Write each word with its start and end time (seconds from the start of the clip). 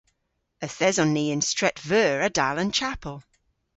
Yth 0.65 0.83
eson 0.87 1.11
ni 1.15 1.25
yn 1.35 1.43
Stret 1.51 1.77
Veur 1.89 2.17
a-dal 2.27 2.57
an 2.63 2.71
chapel. 2.79 3.17